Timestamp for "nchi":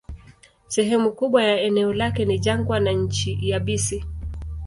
2.91-3.37